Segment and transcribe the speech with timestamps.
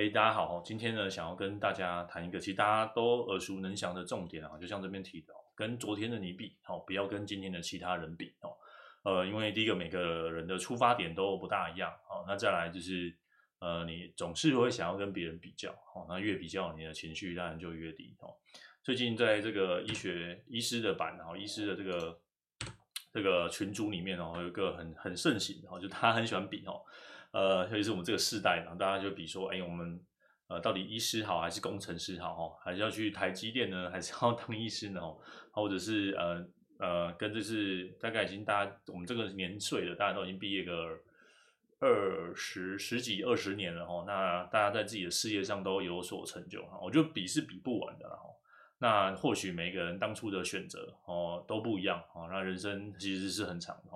[0.00, 8.56] 嘿，hey, 大家好，今天呢，想要跟大家谈一个其实大家都耳熟能详的重点啊，就像这边提到，跟昨天的你比，好，不要跟今天的其他人比哦。
[9.02, 13.14] 呃，因为第一个，每个人的出发点都不大一样，好，那再来就是，
[13.58, 18.32] 呃，你总是会想要跟别人比较，好，那越比较，你的情绪当然就越低哦。
[18.82, 22.18] 最近在这个医学医师的版，然后，医师的这个
[23.12, 26.80] 这个群组里面哦，有一个很很盛行，哈，就他很喜欢比哦。
[27.32, 30.00] 呃，尤其是我们这个世代，然后大家就比说，哎，我们
[30.48, 32.32] 呃到底医师好还是工程师好？
[32.32, 35.00] 哦，还是要去台积电呢，还是要 当医师呢？
[35.00, 35.18] 哦
[35.52, 36.46] 或者是呃
[36.78, 40.96] 呃，跟这是大概已经大家我们这个年岁了，大家都已经毕业个
[41.80, 44.04] 二十十几二十年了哈。
[44.06, 48.22] 那大家在自己的事业上都有所成就哈，我觉得比是比不完的哈。
[48.78, 53.90] 那或许每个人当初的选择哦都不一样哦，那人生其实是很长的。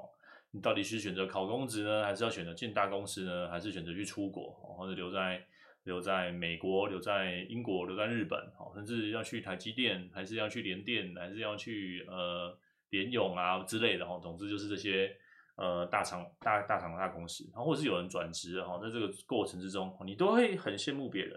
[0.54, 5.44] 你到底是选择考公职呢，还是要选择进大公司呢，还是选择去出国，或者留在
[5.82, 8.40] 留在美国、留在英国、留在日本，
[8.72, 12.56] 甚至要去台积电，还是要去联电，还是要去呃
[12.90, 14.16] 联咏啊之类的哈。
[14.22, 15.16] 总之就是这些
[15.56, 21.36] 呃大厂、大大厂、大公司，然后或者是有人转职哈，在这个过程之中，你都会很羡慕别人。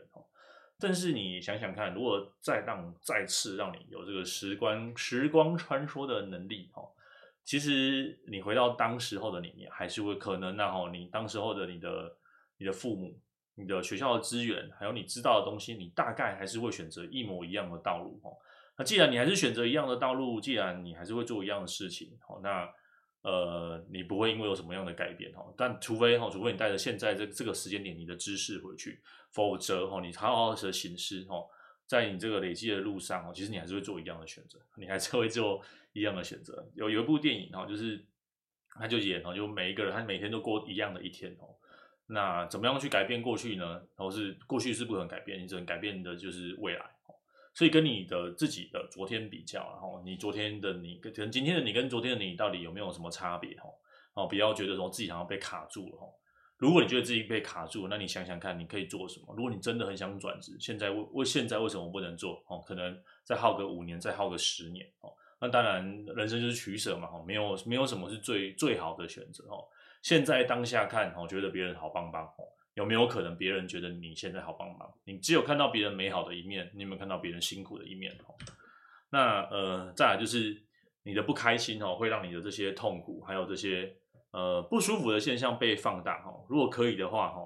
[0.80, 6.84] 但是你想想看，如果再让再次让你有这个时光时光穿梭的能力哈。
[7.48, 12.17] 其实你回到当时候的你，你还是会可能然后你当时候的你的
[12.58, 13.17] 你的父母、
[13.56, 18.36] 你的学校的资源，还有你知道的东西，你大概还是会选择一模一样的道路哦。
[18.78, 22.70] 那既然你还是选择一样的道路，既然你还是会做一样的事情，好，那
[23.22, 25.42] 呃，你不会因为有什么样的改变哈。
[25.58, 31.38] 但除非哈，除非你带着现在这这个时间点你的知识回去，否则哈，你好好的行事哈。
[31.88, 35.63] 在你这个累积的路上哦，其实你还是会做一样的选择，你还是会做
[35.94, 36.69] 一样的选择。
[36.75, 38.05] 有有一部电影哈，就是
[38.71, 41.55] 他就演哦，就每一个人他每天都过一样的一天哦。
[42.05, 43.66] 那怎么样去改变过去呢？
[43.95, 46.85] 然后是过去是不可能改变，你只能改变的就是未来。
[47.53, 53.57] 所以跟你的自己的昨天比较，然后你昨天的你跟今天的你跟昨天的你到底有没有什么差别？
[54.13, 56.13] 哦，不要觉得说自己好像被卡住了。
[56.57, 59.28] 如果你觉得自己被卡住，那你想想看，你可以做什么？
[59.35, 62.44] 如果你真的很想转职，现在为为现在为什么不能做？
[62.47, 65.13] 哦，可能再耗个五年，再耗个十年哦。
[65.40, 65.85] 那当然，
[66.16, 67.07] 人生就是取舍嘛。
[67.13, 69.63] 哦，没有没有什么是最最好的选择哦。
[70.01, 74.91] 现在当下看，哦，觉得别人好棒棒哦，有没有可能别人觉得你现在好棒棒？
[75.03, 78.12] 你只有看到别人美好的一面，你有没有看到别人辛苦的一面？
[78.25, 78.34] 哦，
[79.12, 80.59] 那呃，再来就是
[81.03, 83.95] 你的不开心哦，会让你的这些痛苦，还有这些。
[84.31, 86.31] 呃，不舒服的现象被放大哈。
[86.49, 87.41] 如果可以的话哈，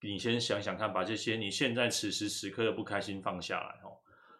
[0.00, 3.90] 你先想想看，把这些你现在此时此刻的不开心放下来哈。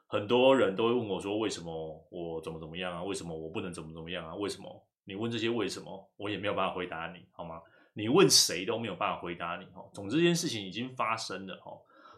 [0.06, 3.04] 很多人都会问我说，为什么我怎么怎么样啊？
[3.04, 4.34] 为什么我不能怎么怎么样啊？
[4.34, 4.88] 为什么？
[5.04, 7.60] 你问这些为什么，我也没有办法回答你，好吗？
[7.94, 9.82] 你问谁都没有办法回答你哈。
[9.92, 11.72] 总之，这件事情已经发生了哈。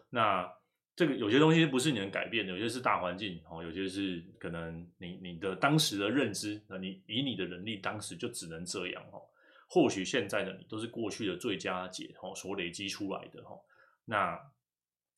[0.09, 0.51] 那
[0.95, 9.19] 这个有些东西不是你能改变的，有些是大环境哈，有些是可能你你的当时的认知，那你以你的能力，当时就只能这样哈。
[9.73, 13.63] 或许现在的你都是过去的最佳解吼所累积出来的吼，
[14.03, 14.37] 那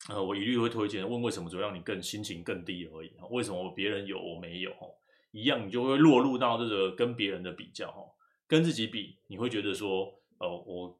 [0.08, 4.96] 呃我一律会推荐问为什么只会让你更心情更低而已，为什么别人有我没有吼，
[5.32, 8.14] 一样你就会落入到这个跟别人的比较吼，
[8.46, 10.04] 跟自己比你会觉得说
[10.38, 10.96] 呃我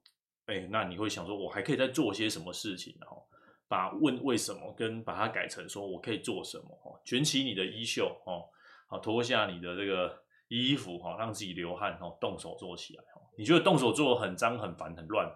[0.46, 3.24] 哎、那你会想说我还可以再做些什么事情吼，
[3.68, 8.50] 把问为什么跟把它改成说我可以做什么吼，卷起你的衣袖吼，
[8.88, 13.04] 好脱下你的这个衣服哈，让自己流汗吼，动手做起来。
[13.36, 15.30] 你觉得动手做很脏、很烦、很乱，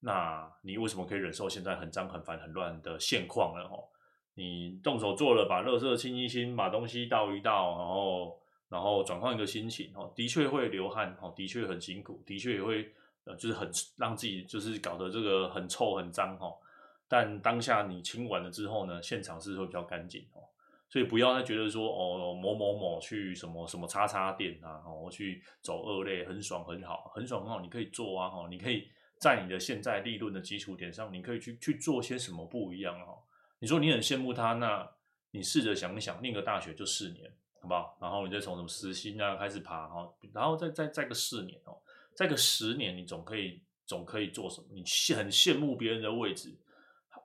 [0.00, 3.68] 那你为什么可以忍受现在很脏、很烦、很乱的现况呢？
[3.68, 3.88] 吼，
[4.34, 12.92] 你动手做了，把垃圾清一清，把东西倒一倒，然后然后转换一个心情，吼，的确会流汗，吼，的确很辛苦，的确也会
[13.24, 16.60] 呃，就是很让自己就是搞得这个很臭、很脏，吼。
[17.08, 20.48] 但当下你清完了之后呢，现场是会比较干净，吼。
[20.88, 28.88] 所以不要再觉得说哦，某某某去什么什么叉叉店啊，哦，去走二类很爽很好，很爽很好，你可以做啊，哈，你可以
[29.20, 33.12] 在你的现在利润的基础点上，你可以去去做些什么不一样哈。
[33.58, 34.88] 你说你很羡慕他，那
[35.32, 37.28] 你试着想一想，念个大学就四年，
[37.60, 37.98] 好不好？
[38.00, 41.76] 然后你再从什么实薪啊开始爬哈，然后再再再个四年哦，
[42.14, 44.68] 再个十年，你总可以总可以做什么？
[44.70, 46.56] 你羡很羡慕别人的位置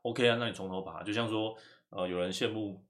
[0.02, 1.56] ，OK 啊，那你从头爬，就像说
[1.92, 2.84] 呃，有人羡慕。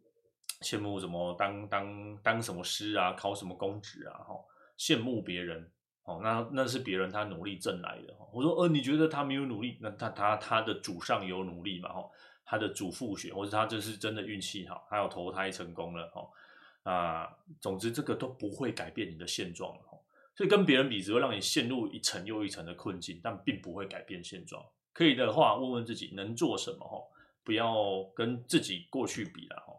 [0.62, 4.36] 羡慕什么当当当什么师啊，考什么公职啊，哈，
[4.78, 5.70] 羡慕别人，
[6.04, 12.10] 哦，那那是别人他努力挣来的，我说，呃，你觉得他没有努力，那他他他的祖上有努力嘛，哈，
[12.46, 19.98] 他的祖父血，或者他这是真的运气好，他有投胎成功了，哈，啊，总之这个都不会改变你的现状，哈，
[20.36, 24.64] 所以跟别人比，只会让你陷入一层又一层的困境，但并不会改变现状。
[24.94, 27.02] 可以的话，问问自己能做什么，哈。
[27.44, 29.71] 不要跟自己过去比了哈。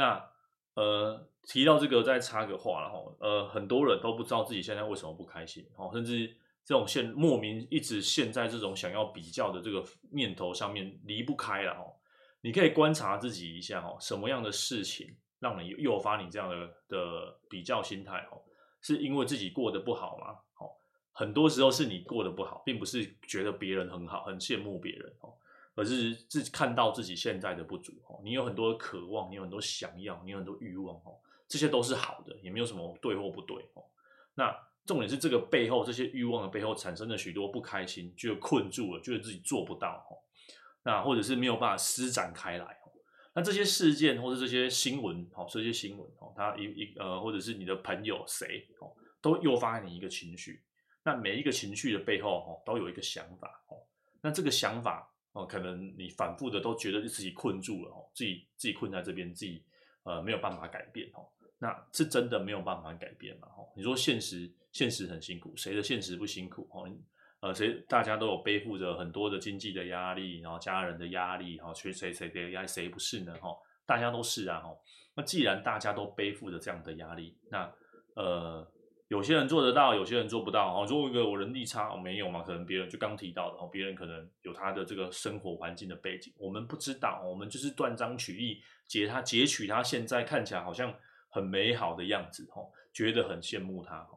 [0.00, 0.30] 那
[0.76, 6.26] 呃提到这个再插个话了哈，呃很多人都不知道自己现在为什么不开心哦，甚至
[6.64, 11.84] 这种现莫名一直陷在这种想要比较的这个念头上面离不开了哈。
[12.40, 16.56] 你可以观察自己一下哈，什么样的事情让你诱发你这样的
[16.88, 18.40] 的比较心态哦？
[18.80, 20.26] 是因为自己过得不好吗？
[20.58, 20.72] 哦，
[21.12, 25.34] 很多时候是你过得不好，并不是觉得别人很好，很羡慕别人哦，
[25.74, 28.20] 而是自己看到自己现在的不足哦。
[28.22, 31.18] 你有很多渴望，你有很多想要，你有很多欲望哦，
[31.48, 33.84] 这些都是好的，也没有什么对或不对哦。
[34.34, 34.54] 那
[34.86, 40.18] 重点是这个背后，这些欲望的背后产生了许多不开心，觉得困住了，觉得自己做不到哦。
[40.82, 42.90] 那或者是没有办法施展开来哦。
[43.34, 48.90] 那这些事件或者这些新闻，哦，这些新闻，哦，它一一呃，或者是你的朋友谁，哦，
[49.20, 50.62] 都诱发你一个情绪。
[51.02, 53.76] 那每一个情绪的背后，哦，都有一个想法，哦，
[54.22, 59.62] 那这个想法，哦，可能你反复的都觉得自己困住了，哦，自己自己困在这边，自己
[60.02, 61.28] 呃没有办法改变，哦，
[61.58, 66.88] 那是真的没有办法改变嘛，哦，你说现实现实很辛苦，谁的现实不辛苦，哦？
[67.40, 73.34] 呃，谁大家都有背负着很多的经济的压力，然后家人的压力，哈，谁谁谁的压力，谁不是呢？
[73.40, 73.56] 哈，
[73.86, 74.76] 大家都是啊，哈。
[75.14, 77.72] 那既然大家都背负着这样的压力，那
[78.14, 78.70] 呃，
[79.10, 80.86] 有些人做得到，有些人做不到，哈。
[80.88, 82.44] 如果一个我能力差，我没有嘛？
[82.44, 90.94] 可能别人就刚提到的，哈，别人可能有他的这个生活环境的背景，我们不知道，我们就是断章取义截他截取他现在看起来好像
[91.28, 94.16] 很美好的样子，哦，觉得很羡慕他，哈。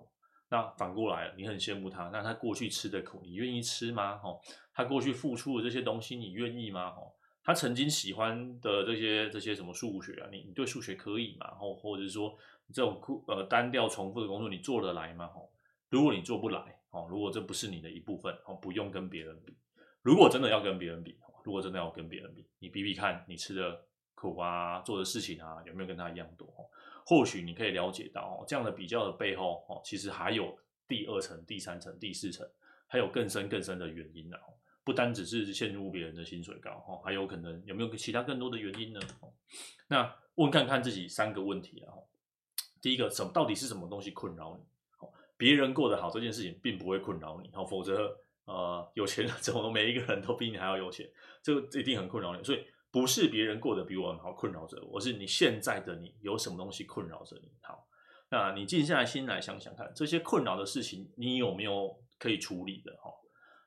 [0.49, 4.21] 那反过来，你很羡慕他，那他过去吃的苦，你愿意吃吗？
[4.23, 4.39] 哦，
[4.75, 6.89] 他过去付出的这些东西，你愿意吗？
[6.89, 7.09] 哦，
[7.43, 11.47] 他曾经喜欢的这些这些什么数学啊，你你对数学可以吗？
[11.59, 12.37] 哦，或者是说
[12.73, 15.25] 这种呃单调重复的工作，你做得来吗？
[15.35, 15.49] 哦，
[15.89, 19.53] 如果你做不来，哦，如果这不是你的一部分，哦，不用跟别人比。
[20.01, 23.85] 如果真的要跟别人比，如果真的要跟别人比，你比比看，你吃的
[24.15, 26.47] 苦啊，做的事情啊，有没有跟他一样多？
[27.05, 30.57] 或许你可以了解到，这样的比较的背后哦，其实还有
[30.87, 32.47] 第二层、第三层、第四层，
[32.87, 34.37] 还有更深更深的原因呢。
[34.83, 38.99] 不单只是羡慕别人的薪水高哦，还有可能有没有其他更多的原因呢？
[39.87, 41.93] 那问看看自己三个问题啊。
[42.81, 45.07] 第一个，什么到底是什么东西困扰你？
[45.37, 51.09] 别人过得好这件事情并不会困扰你，否则呃，有钱人 怎么每一个人都比你还要有钱，
[51.41, 52.43] 这个一定很困扰你。
[52.43, 52.65] 所以。
[52.93, 57.51] 不是别人过得比我好困扰着我，是你现在的你有什么东西困扰着你？
[57.63, 57.87] 好，
[58.29, 62.95] 那你静下来心来想想看，这些困扰的事情你有没有可以处理的？
[63.01, 63.11] 哈，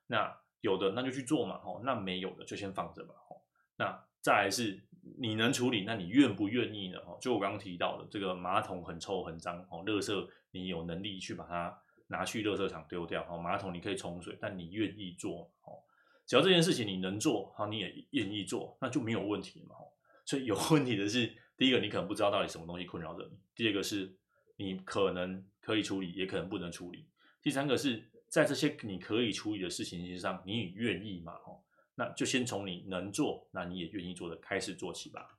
[0.06, 3.36] 那有的那就去做嘛，哈，那没有的就先放着吧，哈。
[3.76, 4.82] 那再来是
[5.18, 6.98] 你能处理，那你愿不愿意呢？
[7.04, 15.82] 哈，就我刚刚提到的这个马桶很臭很脏，哦，垃圾你有能力去把它拿去垃圾场丢掉，哦，马桶你可以冲水，但你愿意做，哦。
[16.26, 19.76] 只要这件事情你能做，好，你也愿意做，那就没有问题嘛。
[20.24, 24.16] 所以有问题的是，第一个你可能不知道到底什么东西困扰着你；第二个是
[24.56, 27.06] 你可能可以处理，也可能不能处理；
[27.40, 31.32] 第三个是在这些你可以处理的事情上，你也愿意嘛？
[31.46, 31.58] 哦，
[31.94, 35.38] 那就先从你能做，那你也愿意做的开始做起吧。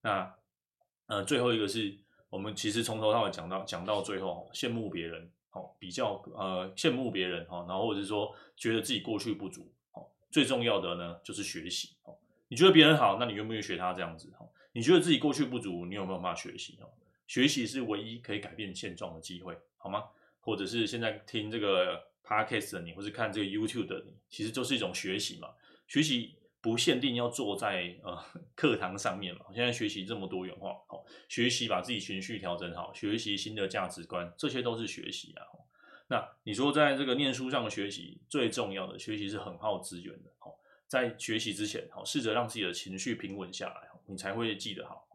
[0.00, 0.32] 那
[1.06, 1.98] 呃，最后一个是
[2.30, 9.68] 我们其实从头到尾讲到讲到最后，羡慕别人，哦，比较呃羡慕别人，哦，然后或者是说觉得自己过去不足。
[9.94, 12.16] 哦最重要的呢，就是学习哦。
[12.46, 14.30] 你觉得别人好，那你愿不愿意学他这样子？
[14.38, 16.78] 哈，你觉得自己过去不足，你有没有办法学习？
[16.80, 16.86] 哦，
[17.26, 20.04] 学习是唯一可以改变现状的机会，好吗？
[20.44, 25.48] 或者是现在听这个 podcast 的你，或是看这个 YouTube 的你，其实就是一种学习嘛。
[25.88, 28.18] 学习不限定要坐在呃
[28.54, 29.46] 课堂上面嘛。
[29.54, 35.42] 现在学习这么多元化，好，学习把自己情绪调整好，学习新的价值观，这些都是学习啊。
[36.06, 40.30] 那你说，在这个念书上的学习最重要的学习是很耗资源的，
[40.86, 45.06] 在学习之前，试着让自己的情绪平稳下来，你才会记得好。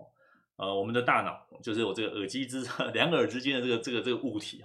[0.56, 2.62] 呃，我们的大脑就是我这个耳机之
[2.94, 4.62] 两耳之间的这个这个这个物体，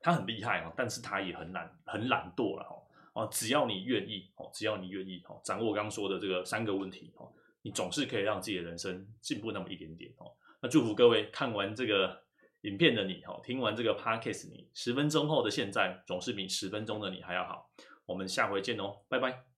[0.00, 2.66] 他很厉害，但是他也很懒，很懒惰了，
[3.14, 7.12] 哦，只要你愿意，只要你愿意，掌握我刚刚说的这个三个问题，
[7.62, 10.12] 你总是可以让自己的人生进步那么一点点。
[10.60, 12.22] 那祝福各位看完这个。
[12.62, 17.70] 影片的你，听完这个 podcast，你十分钟后的现在总是比十分钟的你还要好。
[18.04, 19.48] 我们下回见哦，拜拜。